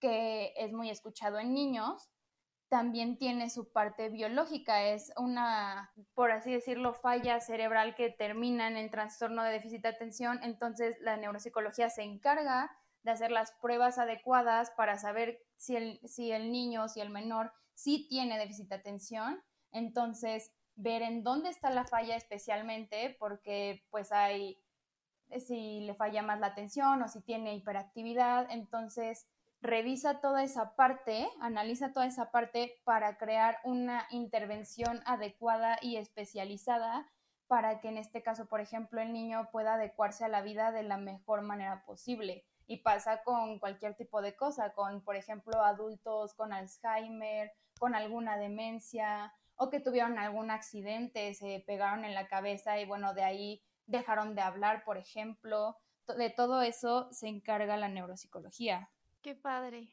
que 0.00 0.52
es 0.58 0.70
muy 0.74 0.90
escuchado 0.90 1.38
en 1.38 1.54
niños, 1.54 2.10
también 2.68 3.16
tiene 3.16 3.48
su 3.48 3.72
parte 3.72 4.10
biológica, 4.10 4.84
es 4.84 5.14
una, 5.16 5.94
por 6.12 6.30
así 6.30 6.52
decirlo, 6.52 6.92
falla 6.92 7.40
cerebral 7.40 7.94
que 7.94 8.10
termina 8.10 8.68
en 8.68 8.76
el 8.76 8.90
trastorno 8.90 9.42
de 9.44 9.52
déficit 9.52 9.80
de 9.80 9.88
atención, 9.88 10.40
entonces 10.42 10.98
la 11.00 11.16
neuropsicología 11.16 11.88
se 11.88 12.02
encarga 12.02 12.70
hacer 13.10 13.30
las 13.30 13.52
pruebas 13.52 13.98
adecuadas 13.98 14.70
para 14.70 14.98
saber 14.98 15.40
si 15.56 15.76
el, 15.76 16.00
si 16.08 16.32
el 16.32 16.52
niño, 16.52 16.88
si 16.88 17.00
el 17.00 17.10
menor 17.10 17.52
sí 17.74 18.06
tiene 18.08 18.38
déficit 18.38 18.68
de 18.68 18.76
atención, 18.76 19.42
entonces 19.72 20.52
ver 20.74 21.02
en 21.02 21.22
dónde 21.22 21.50
está 21.50 21.70
la 21.70 21.84
falla 21.84 22.16
especialmente, 22.16 23.16
porque 23.18 23.84
pues 23.90 24.12
hay, 24.12 24.62
si 25.46 25.80
le 25.80 25.94
falla 25.94 26.22
más 26.22 26.40
la 26.40 26.48
atención 26.48 27.02
o 27.02 27.08
si 27.08 27.20
tiene 27.20 27.54
hiperactividad, 27.54 28.50
entonces 28.50 29.26
revisa 29.60 30.20
toda 30.20 30.44
esa 30.44 30.76
parte, 30.76 31.28
analiza 31.40 31.92
toda 31.92 32.06
esa 32.06 32.30
parte 32.30 32.80
para 32.84 33.18
crear 33.18 33.58
una 33.64 34.06
intervención 34.10 35.02
adecuada 35.04 35.78
y 35.82 35.96
especializada 35.96 37.08
para 37.48 37.80
que 37.80 37.88
en 37.88 37.96
este 37.96 38.22
caso, 38.22 38.46
por 38.46 38.60
ejemplo, 38.60 39.00
el 39.00 39.12
niño 39.12 39.48
pueda 39.50 39.74
adecuarse 39.74 40.24
a 40.24 40.28
la 40.28 40.42
vida 40.42 40.70
de 40.70 40.82
la 40.82 40.98
mejor 40.98 41.42
manera 41.42 41.82
posible. 41.84 42.44
Y 42.68 42.76
pasa 42.76 43.24
con 43.24 43.58
cualquier 43.58 43.96
tipo 43.96 44.22
de 44.22 44.36
cosa, 44.36 44.72
con, 44.74 45.02
por 45.02 45.16
ejemplo, 45.16 45.60
adultos 45.64 46.34
con 46.34 46.52
Alzheimer, 46.52 47.50
con 47.80 47.96
alguna 47.96 48.36
demencia 48.36 49.34
o 49.56 49.70
que 49.70 49.80
tuvieron 49.80 50.18
algún 50.18 50.52
accidente, 50.52 51.34
se 51.34 51.64
pegaron 51.66 52.04
en 52.04 52.14
la 52.14 52.28
cabeza 52.28 52.78
y 52.78 52.86
bueno, 52.86 53.12
de 53.14 53.24
ahí 53.24 53.62
dejaron 53.86 54.36
de 54.36 54.42
hablar, 54.42 54.84
por 54.84 54.96
ejemplo. 54.96 55.76
De 56.16 56.30
todo 56.30 56.62
eso 56.62 57.08
se 57.10 57.26
encarga 57.26 57.76
la 57.76 57.88
neuropsicología. 57.88 58.90
Qué 59.20 59.34
padre. 59.34 59.88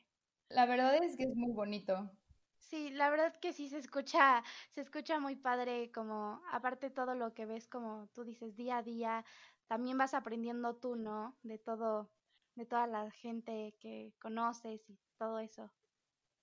La 0.50 0.66
verdad 0.68 0.96
es 0.96 1.18
que 1.18 1.24
es 1.24 1.36
muy 1.36 1.52
bonito. 1.52 2.12
Sí, 2.58 2.90
la 2.90 3.10
verdad 3.10 3.36
que 3.38 3.54
sí 3.54 3.70
se 3.70 3.78
escucha, 3.78 4.44
se 4.72 4.82
escucha 4.82 5.20
muy 5.20 5.36
padre, 5.36 5.92
como 5.92 6.42
aparte 6.52 6.90
todo 6.90 7.16
lo 7.16 7.34
que 7.34 7.46
ves, 7.46 7.68
como 7.68 8.08
tú 8.14 8.24
dices, 8.24 8.56
día 8.56 8.78
a 8.78 8.84
día, 8.84 9.26
también 9.68 9.98
vas 9.98 10.14
aprendiendo 10.14 10.76
tú, 10.76 10.96
¿no? 10.96 11.36
De 11.44 11.58
todo, 11.58 12.10
de 12.56 12.66
toda 12.66 12.88
la 12.88 13.12
gente 13.12 13.76
que 13.80 14.14
conoces 14.22 14.82
y 14.90 14.98
todo 15.18 15.40
eso. 15.40 15.72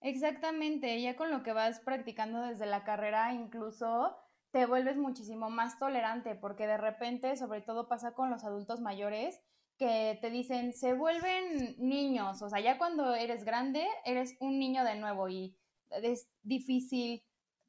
Exactamente, 0.00 1.00
ya 1.00 1.16
con 1.16 1.30
lo 1.30 1.42
que 1.42 1.52
vas 1.52 1.80
practicando 1.80 2.42
desde 2.42 2.66
la 2.66 2.84
carrera, 2.84 3.32
incluso 3.32 4.16
te 4.50 4.66
vuelves 4.66 4.96
muchísimo 4.96 5.48
más 5.48 5.78
tolerante 5.78 6.34
porque 6.34 6.66
de 6.66 6.76
repente, 6.76 7.36
sobre 7.36 7.60
todo 7.60 7.88
pasa 7.88 8.12
con 8.12 8.30
los 8.30 8.44
adultos 8.44 8.80
mayores, 8.80 9.40
que 9.78 10.18
te 10.20 10.30
dicen, 10.30 10.72
se 10.72 10.92
vuelven 10.92 11.76
niños, 11.78 12.42
o 12.42 12.48
sea, 12.48 12.60
ya 12.60 12.78
cuando 12.78 13.14
eres 13.14 13.44
grande, 13.44 13.86
eres 14.04 14.36
un 14.40 14.58
niño 14.58 14.84
de 14.84 14.96
nuevo 14.96 15.28
y 15.28 15.56
es 15.90 16.28
difícil 16.42 17.24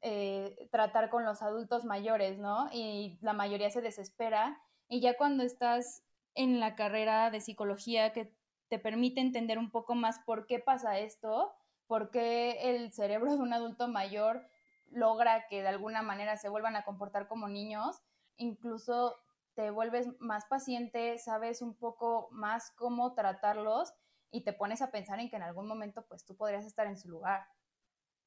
eh, 0.06 0.68
tratar 0.70 1.08
con 1.08 1.24
los 1.24 1.40
adultos 1.40 1.84
mayores, 1.84 2.38
¿no? 2.38 2.68
Y 2.72 3.18
la 3.22 3.32
mayoría 3.32 3.70
se 3.70 3.80
desespera. 3.80 4.60
Y 4.86 5.00
ya 5.00 5.16
cuando 5.16 5.44
estás 5.44 6.04
en 6.34 6.60
la 6.60 6.74
carrera 6.74 7.30
de 7.30 7.40
psicología 7.40 8.12
que 8.12 8.36
te 8.68 8.78
permite 8.78 9.20
entender 9.20 9.58
un 9.58 9.70
poco 9.70 9.94
más 9.94 10.18
por 10.20 10.46
qué 10.46 10.58
pasa 10.58 10.98
esto, 10.98 11.52
por 11.86 12.10
qué 12.10 12.74
el 12.74 12.92
cerebro 12.92 13.36
de 13.36 13.42
un 13.42 13.52
adulto 13.52 13.88
mayor 13.88 14.48
logra 14.90 15.46
que 15.48 15.62
de 15.62 15.68
alguna 15.68 16.02
manera 16.02 16.36
se 16.36 16.48
vuelvan 16.48 16.76
a 16.76 16.84
comportar 16.84 17.28
como 17.28 17.48
niños, 17.48 18.02
incluso 18.36 19.16
te 19.54 19.70
vuelves 19.70 20.08
más 20.20 20.46
paciente, 20.46 21.18
sabes 21.18 21.62
un 21.62 21.74
poco 21.74 22.28
más 22.32 22.72
cómo 22.72 23.14
tratarlos 23.14 23.94
y 24.30 24.42
te 24.42 24.52
pones 24.52 24.82
a 24.82 24.90
pensar 24.90 25.20
en 25.20 25.30
que 25.30 25.36
en 25.36 25.42
algún 25.42 25.68
momento 25.68 26.04
pues 26.08 26.24
tú 26.24 26.36
podrías 26.36 26.64
estar 26.64 26.86
en 26.86 26.98
su 26.98 27.08
lugar. 27.08 27.46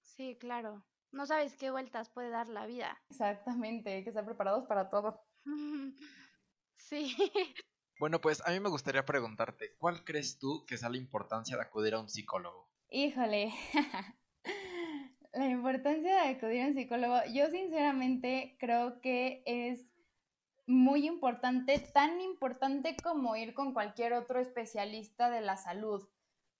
Sí, 0.02 0.38
claro. 0.40 0.86
No 1.12 1.26
sabes 1.26 1.58
qué 1.58 1.72
vueltas 1.72 2.10
puede 2.10 2.30
dar 2.30 2.48
la 2.48 2.66
vida. 2.66 2.98
Exactamente, 3.10 3.94
hay 3.94 4.04
que 4.04 4.10
estar 4.10 4.26
preparados 4.26 4.66
para 4.66 4.90
todo. 4.90 5.22
sí. 6.78 7.16
Bueno, 8.00 8.22
pues 8.22 8.46
a 8.46 8.52
mí 8.52 8.60
me 8.60 8.70
gustaría 8.70 9.06
preguntarte, 9.06 9.76
¿cuál 9.80 10.04
crees 10.04 10.38
tú 10.38 10.66
que 10.68 10.76
es 10.76 10.84
la 10.84 10.96
importancia 10.96 11.56
de 11.56 11.64
acudir 11.64 11.96
a 11.96 12.00
un 12.00 12.10
psicólogo? 12.10 12.70
Híjole, 12.92 13.52
la 15.34 15.48
importancia 15.48 16.22
de 16.22 16.30
acudir 16.30 16.62
a 16.62 16.68
un 16.68 16.76
psicólogo, 16.76 17.18
yo 17.34 17.50
sinceramente 17.50 18.56
creo 18.60 19.02
que 19.02 19.42
es 19.48 19.90
muy 20.68 21.08
importante, 21.08 21.80
tan 21.80 22.22
importante 22.22 22.96
como 23.02 23.36
ir 23.36 23.56
con 23.56 23.74
cualquier 23.74 24.14
otro 24.14 24.40
especialista 24.40 25.32
de 25.32 25.42
la 25.42 25.58
salud. 25.58 26.08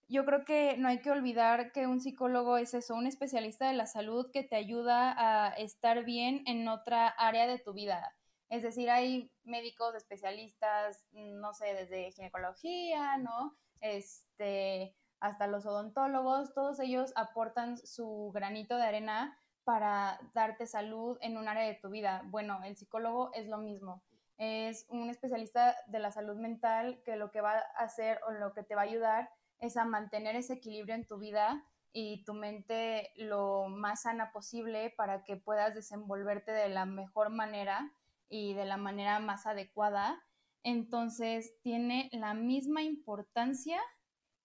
Yo 0.08 0.26
creo 0.26 0.44
que 0.44 0.76
no 0.78 0.88
hay 0.88 1.02
que 1.02 1.12
olvidar 1.12 1.72
que 1.72 1.86
un 1.86 2.00
psicólogo 2.00 2.58
es 2.58 2.74
eso, 2.74 2.96
un 2.96 3.06
especialista 3.06 3.68
de 3.68 3.76
la 3.76 3.86
salud 3.86 4.32
que 4.32 4.42
te 4.42 4.56
ayuda 4.56 5.14
a 5.18 5.50
estar 5.50 6.04
bien 6.04 6.42
en 6.48 6.68
otra 6.68 7.10
área 7.10 7.46
de 7.46 7.60
tu 7.60 7.74
vida 7.74 8.18
es 8.50 8.64
decir, 8.64 8.90
hay 8.90 9.32
médicos 9.44 9.96
especialistas, 9.96 11.06
no 11.12 11.54
sé, 11.54 11.74
desde 11.74 12.12
ginecología, 12.12 13.18
¿no? 13.18 13.58
Este, 13.82 14.96
hasta 15.20 15.48
los 15.48 15.66
odontólogos, 15.66 16.54
todos 16.54 16.80
ellos 16.80 17.12
aportan 17.16 17.78
su 17.78 18.32
granito 18.34 18.78
de 18.78 18.84
arena 18.84 19.38
para 19.64 20.20
darte 20.34 20.66
salud 20.66 21.18
en 21.22 21.38
un 21.38 21.48
área 21.48 21.64
de 21.64 21.76
tu 21.76 21.90
vida. 21.90 22.24
Bueno, 22.28 22.64
el 22.64 22.78
psicólogo 22.78 23.32
es 23.34 23.48
lo 23.48 23.58
mismo. 23.58 24.02
Es 24.38 24.86
un 24.90 25.10
especialista 25.10 25.76
de 25.88 26.00
la 26.00 26.12
salud 26.12 26.38
mental 26.38 27.02
que 27.04 27.18
lo 27.18 27.32
que 27.32 27.42
va 27.42 27.58
a 27.58 27.84
hacer 27.84 28.22
o 28.28 28.32
lo 28.32 28.54
que 28.54 28.64
te 28.64 28.76
va 28.76 28.82
a 28.82 28.86
ayudar 28.86 29.30
es 29.60 29.76
a 29.76 29.84
mantener 29.84 30.36
ese 30.36 30.54
equilibrio 30.54 30.96
en 30.96 31.06
tu 31.06 31.18
vida 31.18 31.66
y 31.92 32.24
tu 32.24 32.34
mente 32.34 33.12
lo 33.16 33.68
más 33.68 34.04
sana 34.04 34.32
posible 34.32 34.94
para 34.96 35.24
que 35.24 35.36
puedas 35.36 35.74
desenvolverte 35.74 36.52
de 36.52 36.70
la 36.70 36.86
mejor 36.86 37.30
manera 37.30 37.92
y 38.30 38.54
de 38.54 38.66
la 38.66 38.78
manera 38.78 39.20
más 39.20 39.46
adecuada, 39.46 40.24
entonces 40.64 41.56
tiene 41.62 42.10
la 42.12 42.34
misma 42.34 42.82
importancia 42.82 43.80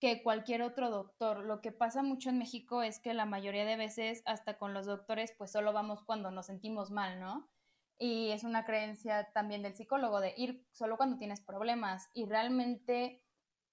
que 0.00 0.22
cualquier 0.22 0.62
otro 0.62 0.90
doctor. 0.90 1.44
Lo 1.44 1.60
que 1.60 1.70
pasa 1.70 2.02
mucho 2.02 2.28
en 2.28 2.38
México 2.38 2.82
es 2.82 3.00
que 3.00 3.14
la 3.14 3.24
mayoría 3.24 3.64
de 3.64 3.76
veces, 3.76 4.22
hasta 4.26 4.58
con 4.58 4.74
los 4.74 4.86
doctores, 4.86 5.32
pues 5.38 5.52
solo 5.52 5.72
vamos 5.72 6.02
cuando 6.04 6.30
nos 6.32 6.46
sentimos 6.46 6.90
mal, 6.90 7.20
¿no? 7.20 7.48
Y 7.98 8.30
es 8.30 8.42
una 8.42 8.64
creencia 8.64 9.30
también 9.32 9.62
del 9.62 9.76
psicólogo 9.76 10.20
de 10.20 10.34
ir 10.36 10.66
solo 10.72 10.96
cuando 10.96 11.18
tienes 11.18 11.40
problemas. 11.40 12.10
Y 12.14 12.26
realmente, 12.26 13.22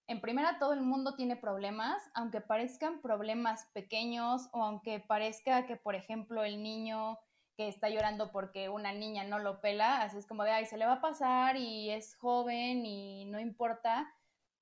en 0.07 0.21
primera, 0.21 0.59
todo 0.59 0.73
el 0.73 0.81
mundo 0.81 1.15
tiene 1.15 1.35
problemas, 1.35 1.99
aunque 2.13 2.41
parezcan 2.41 3.01
problemas 3.01 3.67
pequeños 3.73 4.49
o 4.53 4.63
aunque 4.63 4.99
parezca 4.99 5.65
que, 5.65 5.77
por 5.77 5.95
ejemplo, 5.95 6.43
el 6.43 6.61
niño 6.61 7.17
que 7.59 7.67
está 7.67 7.89
llorando 7.89 8.31
porque 8.31 8.69
una 8.69 8.93
niña 8.93 9.25
no 9.25 9.37
lo 9.37 9.59
pela, 9.59 10.01
así 10.01 10.17
es 10.17 10.25
como 10.25 10.45
de, 10.45 10.51
ay, 10.51 10.65
se 10.65 10.77
le 10.77 10.85
va 10.85 10.93
a 10.93 11.01
pasar 11.01 11.57
y 11.57 11.89
es 11.89 12.15
joven 12.15 12.85
y 12.85 13.25
no 13.25 13.37
importa. 13.37 14.09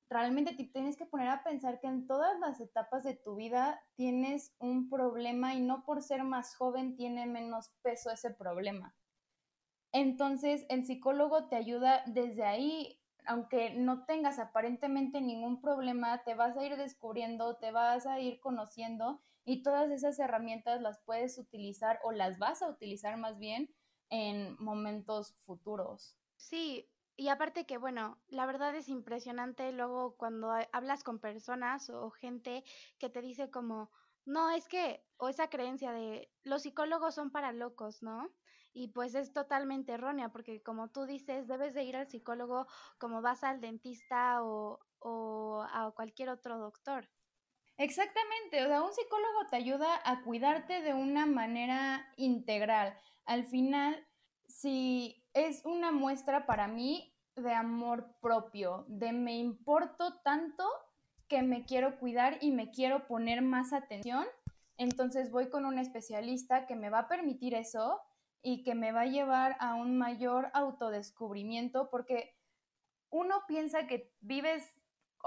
Realmente 0.10 0.56
te 0.56 0.64
tienes 0.64 0.98
que 0.98 1.06
poner 1.06 1.30
a 1.30 1.44
pensar 1.44 1.80
que 1.80 1.86
en 1.86 2.08
todas 2.08 2.40
las 2.40 2.60
etapas 2.60 3.04
de 3.04 3.14
tu 3.14 3.36
vida 3.36 3.80
tienes 3.94 4.56
un 4.58 4.90
problema 4.90 5.54
y 5.54 5.62
no 5.62 5.84
por 5.84 6.02
ser 6.02 6.24
más 6.24 6.56
joven 6.56 6.96
tiene 6.96 7.28
menos 7.28 7.70
peso 7.84 8.10
ese 8.10 8.32
problema. 8.32 8.96
Entonces, 9.92 10.66
el 10.68 10.84
psicólogo 10.84 11.50
te 11.50 11.56
ayuda 11.56 12.02
desde 12.08 12.46
ahí, 12.46 13.00
aunque 13.28 13.76
no 13.76 14.06
tengas 14.06 14.40
aparentemente 14.40 15.22
ningún 15.22 15.62
problema, 15.62 16.24
te 16.24 16.34
vas 16.34 16.58
a 16.58 16.66
ir 16.66 16.76
descubriendo, 16.78 17.58
te 17.58 17.70
vas 17.70 18.08
a 18.08 18.20
ir 18.20 18.40
conociendo 18.40 19.22
y 19.48 19.64
todas 19.64 19.90
esas 19.92 20.20
herramientas 20.20 20.82
las 20.82 21.00
puedes 21.04 21.40
utilizar 21.40 22.00
o 22.04 22.12
las 22.12 22.38
vas 22.38 22.62
a 22.62 22.70
utilizar 22.70 23.18
más 23.18 23.40
bien 23.40 23.74
en 24.10 24.56
momentos 24.60 25.36
futuros. 25.46 26.18
Sí, 26.36 26.92
y 27.16 27.30
aparte 27.30 27.66
que, 27.66 27.78
bueno, 27.78 28.24
la 28.28 28.46
verdad 28.46 28.76
es 28.76 28.90
impresionante 28.90 29.72
luego 29.72 30.18
cuando 30.18 30.52
hablas 30.72 31.04
con 31.04 31.20
personas 31.20 31.90
o 31.90 32.12
gente 32.12 32.64
que 33.00 33.10
te 33.10 33.22
dice 33.22 33.50
como, 33.50 33.92
no, 34.26 34.52
es 34.52 34.68
que, 34.68 35.08
o 35.18 35.30
esa 35.30 35.50
creencia 35.50 35.92
de 35.92 36.32
los 36.44 36.62
psicólogos 36.64 37.16
son 37.16 37.32
para 37.32 37.52
locos, 37.54 38.04
¿no? 38.04 38.36
Y 38.74 38.90
pues 38.90 39.16
es 39.16 39.34
totalmente 39.34 39.94
errónea, 39.94 40.30
porque 40.32 40.62
como 40.62 40.92
tú 40.92 41.06
dices, 41.06 41.48
debes 41.48 41.74
de 41.74 41.84
ir 41.84 41.96
al 41.98 42.08
psicólogo 42.08 42.68
como 43.00 43.22
vas 43.22 43.44
al 43.44 43.62
dentista 43.62 44.44
o, 44.44 44.80
o 45.00 45.64
a 45.68 45.92
cualquier 45.96 46.30
otro 46.30 46.60
doctor. 46.60 47.10
Exactamente, 47.78 48.66
o 48.66 48.68
sea, 48.68 48.82
un 48.82 48.92
psicólogo 48.92 49.46
te 49.52 49.56
ayuda 49.56 50.02
a 50.04 50.24
cuidarte 50.24 50.82
de 50.82 50.96
una 50.96 51.28
manera 51.28 52.12
integral. 52.18 52.98
Al 53.26 53.46
final, 53.46 54.04
si 54.48 55.24
es 55.34 55.64
una 55.64 55.92
muestra 55.92 56.48
para 56.48 56.68
mí 56.68 57.16
de 57.36 57.54
amor 57.54 58.16
propio, 58.20 58.86
de 58.88 59.12
me 59.12 59.38
importo 59.38 60.20
tanto 60.24 60.64
que 61.28 61.44
me 61.44 61.66
quiero 61.66 62.00
cuidar 62.00 62.40
y 62.42 62.52
me 62.52 62.72
quiero 62.72 63.06
poner 63.06 63.44
más 63.44 63.74
atención, 63.74 64.26
entonces 64.78 65.30
voy 65.30 65.50
con 65.50 65.66
un 65.66 65.78
especialista 65.78 66.66
que 66.66 66.76
me 66.76 66.90
va 66.90 67.00
a 67.00 67.08
permitir 67.08 67.54
eso 67.54 68.02
y 68.42 68.64
que 68.64 68.74
me 68.74 68.92
va 68.92 69.02
a 69.02 69.08
llevar 69.08 69.56
a 69.60 69.76
un 69.76 69.98
mayor 69.98 70.50
autodescubrimiento 70.54 71.90
porque 71.92 72.36
uno 73.10 73.44
piensa 73.48 73.86
que 73.86 74.14
vives 74.22 74.72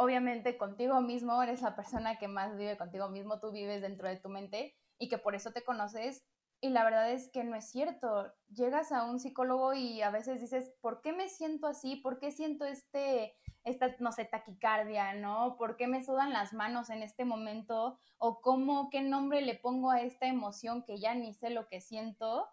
obviamente 0.00 0.57
contigo 0.57 1.02
mismo, 1.02 1.42
eres 1.42 1.61
la 1.61 1.76
persona 1.76 2.19
que 2.19 2.26
más 2.26 2.57
vive 2.57 2.78
contigo 2.78 3.11
mismo, 3.11 3.38
tú 3.38 3.52
vives 3.52 3.83
dentro 3.83 4.09
de 4.09 4.16
tu 4.16 4.30
mente 4.30 4.75
y 4.99 5.11
que 5.11 5.19
por 5.19 5.35
eso 5.35 5.52
te 5.52 5.62
conoces. 5.62 6.25
Y 6.62 6.71
la 6.71 6.85
verdad 6.85 7.12
es 7.12 7.30
que 7.30 7.45
no 7.45 7.54
es 7.54 7.71
cierto. 7.71 8.33
Llegas 8.49 8.92
a 8.92 9.04
un 9.04 9.21
psicólogo 9.21 9.75
y 9.75 10.00
a 10.00 10.11
veces 10.11 10.40
dices, 10.40 10.73
¿por 10.80 11.02
qué 11.02 11.12
me 11.12 11.28
siento 11.28 11.66
así? 11.66 11.97
¿Por 11.97 12.19
qué 12.19 12.33
siento 12.33 12.64
este, 12.64 13.37
esta, 13.64 13.95
no 13.99 14.11
sé, 14.12 14.25
taquicardia, 14.25 15.12
¿no? 15.12 15.57
¿Por 15.59 15.76
qué 15.76 15.87
me 15.87 16.02
sudan 16.02 16.33
las 16.33 16.54
manos 16.54 16.88
en 16.88 17.02
este 17.02 17.26
momento? 17.26 17.99
¿O 18.16 18.40
cómo, 18.40 18.88
qué 18.88 19.02
nombre 19.02 19.42
le 19.42 19.54
pongo 19.54 19.90
a 19.90 20.00
esta 20.00 20.26
emoción 20.26 20.83
que 20.83 20.99
ya 20.99 21.14
ni 21.14 21.35
sé 21.35 21.50
lo 21.50 21.69
que 21.69 21.83
siento? 21.83 22.49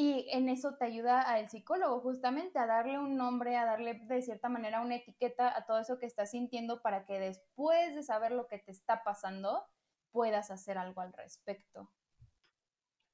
Y 0.00 0.28
en 0.30 0.48
eso 0.48 0.76
te 0.76 0.84
ayuda 0.84 1.22
al 1.22 1.48
psicólogo, 1.50 2.00
justamente 2.00 2.60
a 2.60 2.66
darle 2.66 3.00
un 3.00 3.16
nombre, 3.16 3.56
a 3.56 3.64
darle 3.64 3.94
de 3.94 4.22
cierta 4.22 4.48
manera 4.48 4.80
una 4.80 4.94
etiqueta 4.94 5.52
a 5.58 5.66
todo 5.66 5.80
eso 5.80 5.98
que 5.98 6.06
estás 6.06 6.30
sintiendo 6.30 6.82
para 6.82 7.04
que 7.04 7.18
después 7.18 7.96
de 7.96 8.04
saber 8.04 8.30
lo 8.30 8.46
que 8.46 8.60
te 8.60 8.70
está 8.70 9.02
pasando, 9.02 9.66
puedas 10.12 10.52
hacer 10.52 10.78
algo 10.78 11.00
al 11.00 11.12
respecto. 11.12 11.90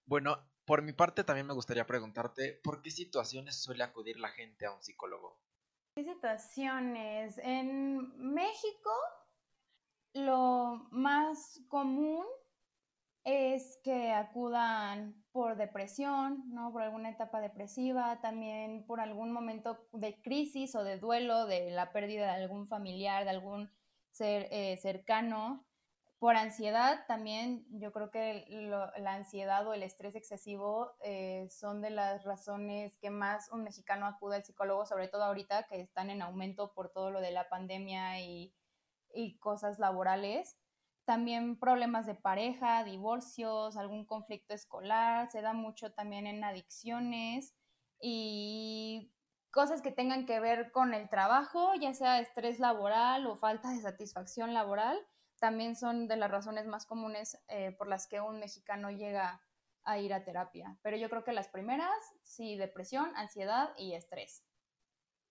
Bueno, 0.05 0.37
por 0.67 0.83
mi 0.83 0.93
parte 0.93 1.25
también 1.25 1.47
me 1.47 1.55
gustaría 1.55 1.87
preguntarte, 1.87 2.61
¿por 2.63 2.83
qué 2.83 2.91
situaciones 2.91 3.63
suele 3.63 3.83
acudir 3.83 4.21
la 4.21 4.29
gente 4.29 4.67
a 4.67 4.73
un 4.75 4.83
psicólogo? 4.83 5.41
¿Qué 5.97 6.05
situaciones? 6.05 7.39
En 7.39 8.15
México, 8.19 8.91
lo 10.13 10.87
más 10.91 11.63
común 11.69 12.27
es 13.25 13.81
que 13.83 14.13
acudan 14.13 15.15
por 15.33 15.57
depresión, 15.57 16.45
¿no? 16.53 16.73
Por 16.73 16.83
alguna 16.83 17.11
etapa 17.11 17.41
depresiva, 17.41 18.21
también 18.21 18.85
por 18.87 19.01
algún 19.01 19.33
momento 19.33 19.89
de 19.93 20.21
crisis 20.21 20.75
o 20.75 20.85
de 20.85 20.99
duelo, 20.99 21.47
de 21.47 21.71
la 21.71 21.93
pérdida 21.93 22.27
de 22.27 22.43
algún 22.43 22.69
familiar, 22.69 23.25
de 23.25 23.31
algún 23.31 23.71
ser 24.11 24.49
eh, 24.51 24.77
cercano, 24.77 25.65
por 26.25 26.37
ansiedad 26.37 27.05
también, 27.07 27.67
yo 27.69 27.93
creo 27.93 28.11
que 28.11 28.47
la 28.49 29.13
ansiedad 29.13 29.67
o 29.67 29.75
el 29.75 29.83
estrés 29.83 30.15
excesivo 30.15 30.93
eh, 31.03 31.49
son 31.51 31.83
de 31.83 31.91
las 31.91 32.25
razones 32.25 32.97
que 32.97 33.11
más 33.11 33.51
un 33.53 33.63
mexicano 33.63 34.07
acude 34.07 34.37
al 34.37 34.45
psicólogo, 34.45 34.87
sobre 34.87 35.09
todo 35.09 35.25
ahorita 35.25 35.65
que 35.65 35.83
están 35.83 36.09
en 36.09 36.23
aumento 36.23 36.73
por 36.73 36.89
todo 36.89 37.11
lo 37.11 37.21
de 37.21 37.31
la 37.31 37.51
pandemia 37.51 38.21
y, 38.21 38.55
y 39.13 39.37
cosas 39.39 39.79
laborales 39.79 40.57
también 41.05 41.59
problemas 41.59 42.07
de 42.07 42.15
pareja, 42.15 42.85
divorcios, 42.85 43.77
algún 43.77 44.05
conflicto 44.05 44.55
escolar, 44.55 45.31
se 45.31 45.43
da 45.43 45.53
mucho 45.53 45.93
también 45.93 46.27
en 46.27 46.43
adicciones 46.45 47.55
y 48.01 49.13
cosas 49.51 49.83
que 49.83 49.93
tengan 49.93 50.27
que 50.27 50.41
ver 50.41 50.73
con 50.73 50.95
el 50.95 51.09
trabajo, 51.09 51.75
ya 51.75 51.95
sea 51.95 52.21
estrés 52.21 52.59
laboral 52.59 53.27
o 53.27 53.37
falta 53.37 53.71
de 53.71 53.81
satisfacción 53.81 54.53
laboral, 54.53 54.99
también 55.39 55.77
son 55.77 56.09
de 56.09 56.17
las 56.17 56.31
razones 56.31 56.67
más 56.67 56.87
comunes 56.87 57.39
eh, 57.49 57.73
por 57.79 57.87
las 57.89 58.07
que 58.07 58.21
un 58.21 58.41
mexicano 58.41 58.91
llega 58.91 59.43
a 59.85 59.99
ir 59.99 60.15
a 60.15 60.25
terapia. 60.25 60.79
Pero 60.83 60.97
yo 60.97 61.09
creo 61.11 61.25
que 61.25 61.33
las 61.33 61.49
primeras, 61.49 61.95
sí, 62.23 62.57
depresión, 62.57 63.13
ansiedad 63.17 63.75
y 63.77 63.95
estrés. 63.95 64.45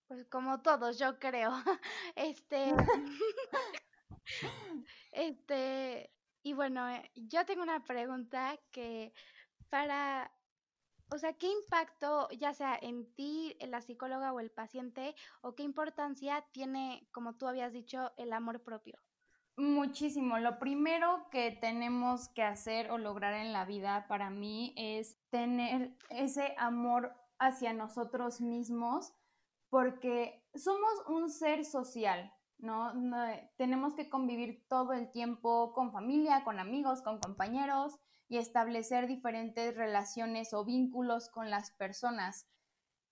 Pues 0.06 0.24
como 0.26 0.62
todos, 0.62 0.98
yo 0.98 1.18
creo. 1.18 1.50
Este. 2.16 2.74
este. 5.12 6.10
Y 6.42 6.52
bueno, 6.52 6.88
eh, 6.88 7.10
yo 7.14 7.44
tengo 7.46 7.62
una 7.62 7.84
pregunta 7.84 8.58
que 8.70 9.12
para. 9.70 10.30
O 11.10 11.18
sea, 11.18 11.34
¿qué 11.34 11.46
impacto, 11.46 12.28
ya 12.30 12.54
sea 12.54 12.78
en 12.80 13.14
ti, 13.14 13.56
la 13.60 13.82
psicóloga 13.82 14.32
o 14.32 14.40
el 14.40 14.50
paciente, 14.50 15.14
o 15.42 15.54
qué 15.54 15.62
importancia 15.62 16.44
tiene, 16.52 17.06
como 17.12 17.36
tú 17.36 17.46
habías 17.46 17.72
dicho, 17.72 18.12
el 18.16 18.32
amor 18.32 18.62
propio? 18.62 18.98
Muchísimo. 19.56 20.38
Lo 20.38 20.58
primero 20.58 21.28
que 21.30 21.52
tenemos 21.52 22.28
que 22.30 22.42
hacer 22.42 22.90
o 22.90 22.98
lograr 22.98 23.34
en 23.34 23.52
la 23.52 23.64
vida 23.64 24.06
para 24.08 24.28
mí 24.28 24.74
es 24.76 25.16
tener 25.30 25.96
ese 26.08 26.54
amor 26.58 27.14
hacia 27.38 27.72
nosotros 27.72 28.40
mismos 28.40 29.12
porque 29.70 30.44
somos 30.54 30.90
un 31.08 31.30
ser 31.30 31.64
social, 31.64 32.33
¿no? 32.58 32.92
Tenemos 33.56 33.94
que 33.94 34.08
convivir 34.08 34.66
todo 34.68 34.92
el 34.92 35.10
tiempo 35.10 35.72
con 35.74 35.92
familia, 35.92 36.44
con 36.44 36.58
amigos, 36.58 37.02
con 37.02 37.18
compañeros 37.18 37.98
y 38.28 38.38
establecer 38.38 39.06
diferentes 39.06 39.76
relaciones 39.76 40.54
o 40.54 40.64
vínculos 40.64 41.28
con 41.28 41.50
las 41.50 41.70
personas. 41.72 42.48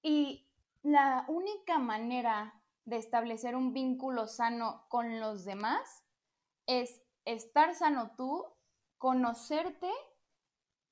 Y 0.02 0.48
la 0.82 1.24
única 1.28 1.78
manera 1.78 2.60
de 2.84 2.96
establecer 2.96 3.54
un 3.54 3.72
vínculo 3.72 4.26
sano 4.26 4.84
con 4.88 5.20
los 5.20 5.44
demás 5.44 6.04
es 6.66 7.00
estar 7.24 7.74
sano 7.74 8.12
tú, 8.16 8.44
conocerte 8.98 9.90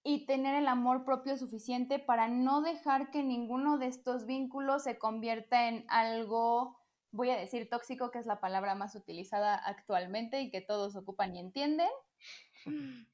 y 0.02 0.26
tener 0.26 0.54
el 0.54 0.68
amor 0.68 1.04
propio 1.04 1.36
suficiente 1.36 1.98
para 1.98 2.28
no 2.28 2.62
dejar 2.62 3.10
que 3.10 3.22
ninguno 3.22 3.78
de 3.78 3.86
estos 3.86 4.26
vínculos 4.26 4.84
se 4.84 4.98
convierta 4.98 5.68
en 5.68 5.84
algo, 5.88 6.79
voy 7.12 7.30
a 7.30 7.36
decir 7.36 7.68
tóxico, 7.68 8.10
que 8.10 8.18
es 8.18 8.26
la 8.26 8.40
palabra 8.40 8.74
más 8.74 8.94
utilizada 8.94 9.54
actualmente 9.54 10.40
y 10.40 10.50
que 10.50 10.60
todos 10.60 10.96
ocupan 10.96 11.34
y 11.34 11.40
entienden. 11.40 11.88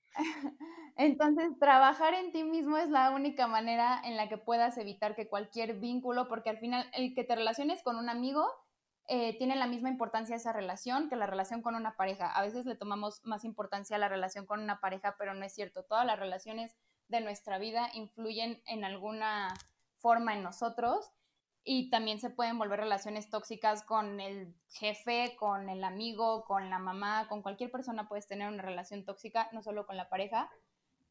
Entonces, 0.97 1.59
trabajar 1.59 2.15
en 2.15 2.33
ti 2.33 2.45
mismo 2.45 2.79
es 2.79 2.89
la 2.89 3.11
única 3.11 3.47
manera 3.47 4.01
en 4.05 4.17
la 4.17 4.29
que 4.29 4.39
puedas 4.39 4.79
evitar 4.79 5.15
que 5.15 5.29
cualquier 5.29 5.79
vínculo, 5.79 6.29
porque 6.29 6.51
al 6.51 6.59
final 6.59 6.89
el 6.95 7.15
que 7.15 7.25
te 7.25 7.35
relaciones 7.35 7.83
con 7.83 7.97
un 7.97 8.09
amigo 8.09 8.47
eh, 9.09 9.39
tiene 9.39 9.55
la 9.55 9.69
misma 9.69 9.89
importancia 9.89 10.35
esa 10.35 10.53
relación 10.53 11.09
que 11.09 11.17
la 11.17 11.27
relación 11.27 11.63
con 11.63 11.75
una 11.75 11.97
pareja. 11.97 12.31
A 12.33 12.43
veces 12.43 12.67
le 12.67 12.75
tomamos 12.75 13.21
más 13.25 13.45
importancia 13.45 13.97
a 13.97 14.01
la 14.01 14.09
relación 14.09 14.47
con 14.47 14.61
una 14.61 14.81
pareja, 14.81 15.17
pero 15.19 15.35
no 15.35 15.45
es 15.45 15.55
cierto. 15.55 15.85
Todas 15.85 16.07
las 16.07 16.19
relaciones 16.19 16.77
de 17.09 17.21
nuestra 17.21 17.59
vida 17.59 17.89
influyen 17.95 18.63
en 18.67 18.85
alguna 18.85 19.55
forma 19.99 20.35
en 20.35 20.43
nosotros 20.43 21.13
y 21.69 21.91
también 21.91 22.21
se 22.21 22.31
pueden 22.31 22.59
volver 22.59 22.79
relaciones 22.79 23.29
tóxicas 23.29 23.83
con 23.83 24.21
el 24.21 24.55
jefe, 24.69 25.35
con 25.37 25.69
el 25.69 25.83
amigo, 25.83 26.45
con 26.45 26.71
la 26.71 26.79
mamá, 26.79 27.27
con 27.29 27.43
cualquier 27.43 27.73
persona 27.73 28.09
puedes 28.09 28.29
tener 28.29 28.49
una 28.49 28.63
relación 28.63 29.05
tóxica, 29.05 29.51
no 29.53 29.65
solo 29.65 29.85
con 29.85 29.97
la 29.97 30.09
pareja. 30.09 30.49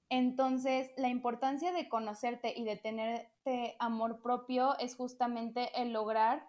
Entonces, 0.07 0.89
la 0.95 1.09
importancia 1.09 1.73
de 1.73 1.89
conocerte 1.89 2.53
y 2.55 2.63
de 2.63 2.77
tenerte 2.77 3.75
amor 3.79 4.21
propio 4.21 4.77
es 4.79 4.95
justamente 4.95 5.69
el 5.81 5.91
lograr 5.91 6.47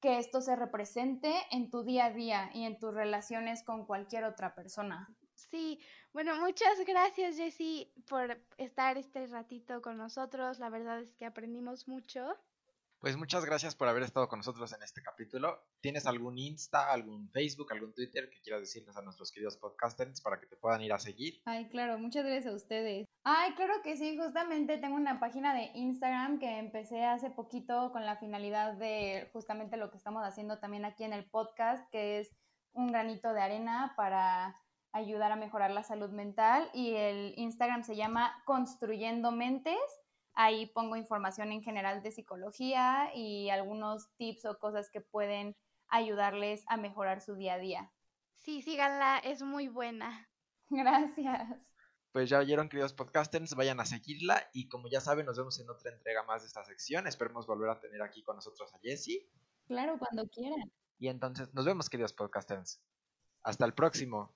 que 0.00 0.18
esto 0.18 0.40
se 0.40 0.56
represente 0.56 1.32
en 1.52 1.70
tu 1.70 1.84
día 1.84 2.06
a 2.06 2.10
día 2.10 2.50
y 2.52 2.64
en 2.64 2.80
tus 2.80 2.92
relaciones 2.92 3.62
con 3.62 3.86
cualquier 3.86 4.24
otra 4.24 4.56
persona. 4.56 5.08
Sí, 5.34 5.78
bueno, 6.12 6.34
muchas 6.40 6.84
gracias 6.84 7.36
Jessie 7.36 7.92
por 8.08 8.42
estar 8.58 8.98
este 8.98 9.28
ratito 9.28 9.80
con 9.82 9.98
nosotros. 9.98 10.58
La 10.58 10.68
verdad 10.68 11.00
es 11.00 11.14
que 11.14 11.26
aprendimos 11.26 11.86
mucho. 11.86 12.34
Pues 13.06 13.16
muchas 13.16 13.44
gracias 13.44 13.76
por 13.76 13.86
haber 13.86 14.02
estado 14.02 14.28
con 14.28 14.40
nosotros 14.40 14.72
en 14.72 14.82
este 14.82 15.00
capítulo. 15.00 15.62
¿Tienes 15.80 16.06
algún 16.06 16.38
Insta, 16.38 16.90
algún 16.90 17.30
Facebook, 17.30 17.72
algún 17.72 17.94
Twitter 17.94 18.28
que 18.28 18.40
quieras 18.40 18.62
decirles 18.62 18.96
a 18.96 19.02
nuestros 19.02 19.30
queridos 19.30 19.56
podcasters 19.58 20.20
para 20.20 20.40
que 20.40 20.48
te 20.48 20.56
puedan 20.56 20.82
ir 20.82 20.92
a 20.92 20.98
seguir? 20.98 21.40
Ay, 21.44 21.68
claro, 21.68 22.00
muchas 22.00 22.24
gracias 22.24 22.52
a 22.52 22.56
ustedes. 22.56 23.06
Ay, 23.22 23.54
claro 23.54 23.74
que 23.84 23.96
sí, 23.96 24.18
justamente 24.18 24.78
tengo 24.78 24.96
una 24.96 25.20
página 25.20 25.54
de 25.54 25.70
Instagram 25.76 26.40
que 26.40 26.58
empecé 26.58 27.04
hace 27.04 27.30
poquito 27.30 27.92
con 27.92 28.04
la 28.04 28.16
finalidad 28.16 28.72
de 28.72 29.30
justamente 29.32 29.76
lo 29.76 29.92
que 29.92 29.98
estamos 29.98 30.24
haciendo 30.24 30.58
también 30.58 30.84
aquí 30.84 31.04
en 31.04 31.12
el 31.12 31.30
podcast, 31.30 31.88
que 31.92 32.18
es 32.18 32.32
un 32.72 32.88
granito 32.88 33.32
de 33.32 33.40
arena 33.40 33.94
para 33.96 34.60
ayudar 34.90 35.30
a 35.30 35.36
mejorar 35.36 35.70
la 35.70 35.84
salud 35.84 36.10
mental 36.10 36.68
y 36.74 36.96
el 36.96 37.34
Instagram 37.36 37.84
se 37.84 37.94
llama 37.94 38.42
Construyendo 38.46 39.30
Mentes 39.30 39.78
Ahí 40.36 40.66
pongo 40.66 40.96
información 40.96 41.50
en 41.50 41.62
general 41.62 42.02
de 42.02 42.12
psicología 42.12 43.10
y 43.14 43.48
algunos 43.48 44.10
tips 44.16 44.44
o 44.44 44.58
cosas 44.58 44.90
que 44.90 45.00
pueden 45.00 45.56
ayudarles 45.88 46.62
a 46.68 46.76
mejorar 46.76 47.22
su 47.22 47.36
día 47.36 47.54
a 47.54 47.58
día. 47.58 47.92
Sí, 48.34 48.60
síganla, 48.60 49.18
es 49.18 49.42
muy 49.42 49.68
buena. 49.68 50.28
Gracias. 50.68 51.72
Pues 52.12 52.28
ya 52.28 52.38
oyeron, 52.38 52.68
queridos 52.68 52.92
podcasters, 52.92 53.54
vayan 53.54 53.80
a 53.80 53.86
seguirla 53.86 54.48
y 54.52 54.68
como 54.68 54.88
ya 54.88 55.00
saben, 55.00 55.24
nos 55.24 55.38
vemos 55.38 55.58
en 55.58 55.70
otra 55.70 55.90
entrega 55.90 56.22
más 56.22 56.42
de 56.42 56.48
esta 56.48 56.64
sección. 56.64 57.06
Esperemos 57.06 57.46
volver 57.46 57.70
a 57.70 57.80
tener 57.80 58.02
aquí 58.02 58.22
con 58.22 58.36
nosotros 58.36 58.74
a 58.74 58.78
Jessie. 58.80 59.26
Claro, 59.66 59.98
cuando 59.98 60.28
quieran. 60.28 60.70
Y 60.98 61.08
entonces, 61.08 61.52
nos 61.54 61.64
vemos, 61.64 61.88
queridos 61.88 62.12
podcasters. 62.12 62.82
Hasta 63.42 63.64
el 63.64 63.72
próximo. 63.72 64.35